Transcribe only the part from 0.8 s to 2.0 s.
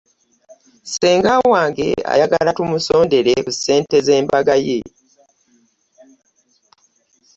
Senga wange